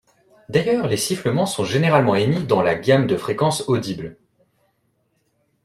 D’ailleurs, 0.49 0.87
les 0.87 0.97
sifflements 0.97 1.45
sont 1.45 1.63
généralement 1.63 2.15
émis 2.15 2.43
dans 2.43 2.63
la 2.63 2.73
gamme 2.73 3.05
de 3.05 3.15
fréquences 3.15 3.69
audibles. 3.69 4.17